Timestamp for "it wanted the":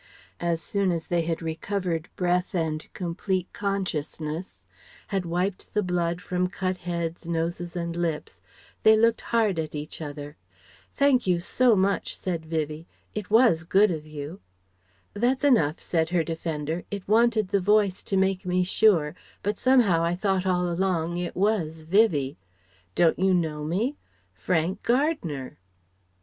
16.89-17.61